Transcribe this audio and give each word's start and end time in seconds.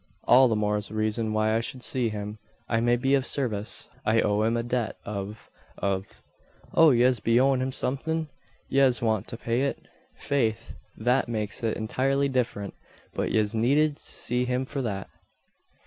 "All 0.23 0.47
the 0.47 0.55
more 0.55 0.81
reason 0.89 1.31
why 1.31 1.55
I 1.55 1.61
should 1.61 1.83
see 1.83 2.09
him. 2.09 2.39
I 2.67 2.79
may 2.81 2.95
be 2.95 3.13
of 3.13 3.23
service. 3.23 3.87
I 4.03 4.19
owe 4.19 4.41
him 4.41 4.57
a 4.57 4.63
debt 4.63 4.97
of 5.05 5.51
of" 5.77 6.23
"Oh! 6.73 6.89
yez 6.89 7.19
be 7.19 7.39
owin' 7.39 7.61
him 7.61 7.71
somethin? 7.71 8.31
Yez 8.67 9.03
want 9.03 9.27
to 9.27 9.37
pay 9.37 9.61
it? 9.61 9.77
Faith, 10.15 10.73
that 10.97 11.29
makes 11.29 11.61
it 11.61 11.77
intirely 11.77 12.29
different. 12.29 12.73
But 13.13 13.31
yez 13.31 13.53
needn't 13.53 13.99
see 13.99 14.43
him 14.45 14.65
for 14.65 14.81
that. 14.81 15.07